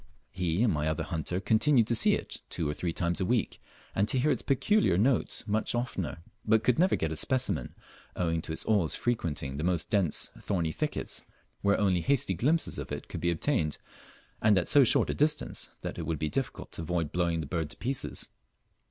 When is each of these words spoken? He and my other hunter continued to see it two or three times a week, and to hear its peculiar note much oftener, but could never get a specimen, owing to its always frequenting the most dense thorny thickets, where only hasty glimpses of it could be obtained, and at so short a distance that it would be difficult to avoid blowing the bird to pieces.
He 0.31 0.63
and 0.63 0.73
my 0.73 0.87
other 0.87 1.03
hunter 1.03 1.39
continued 1.39 1.85
to 1.85 1.93
see 1.93 2.15
it 2.15 2.41
two 2.49 2.67
or 2.67 2.73
three 2.73 2.91
times 2.91 3.21
a 3.21 3.25
week, 3.25 3.61
and 3.93 4.07
to 4.07 4.17
hear 4.17 4.31
its 4.31 4.41
peculiar 4.41 4.97
note 4.97 5.43
much 5.45 5.75
oftener, 5.75 6.23
but 6.43 6.63
could 6.63 6.79
never 6.79 6.95
get 6.95 7.11
a 7.11 7.15
specimen, 7.15 7.75
owing 8.15 8.41
to 8.41 8.51
its 8.51 8.65
always 8.65 8.95
frequenting 8.95 9.57
the 9.57 9.63
most 9.63 9.91
dense 9.91 10.31
thorny 10.39 10.71
thickets, 10.71 11.23
where 11.61 11.79
only 11.79 12.01
hasty 12.01 12.33
glimpses 12.33 12.79
of 12.79 12.91
it 12.91 13.09
could 13.09 13.21
be 13.21 13.29
obtained, 13.29 13.77
and 14.41 14.57
at 14.57 14.67
so 14.67 14.83
short 14.83 15.11
a 15.11 15.13
distance 15.13 15.69
that 15.83 15.99
it 15.99 16.07
would 16.07 16.17
be 16.17 16.29
difficult 16.29 16.71
to 16.71 16.81
avoid 16.81 17.11
blowing 17.11 17.39
the 17.39 17.45
bird 17.45 17.69
to 17.69 17.77
pieces. 17.77 18.27